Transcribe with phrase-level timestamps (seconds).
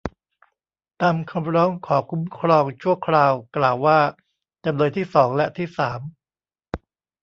[1.01, 3.99] ตามคำร้องขอคุ้มครองชั่วคราวกล่าวว่า
[4.65, 5.99] จำเลยที่สองและที่สาม